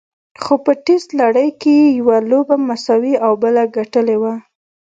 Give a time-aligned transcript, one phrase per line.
[0.41, 4.33] خو په ټېسټ لړۍ کې یې یوه لوبه مساوي او بله ګټلې وه.